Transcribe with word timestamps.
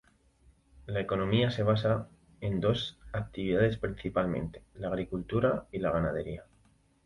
La 0.87 0.99
economía 0.99 1.51
se 1.51 1.61
basa 1.61 2.07
en 2.39 2.59
dos 2.59 2.97
actividades 3.11 3.77
principalmente, 3.77 4.63
la 4.73 4.87
agricultura 4.87 5.67
y 5.71 5.77
la 5.77 5.91
ganadería. 5.91 6.43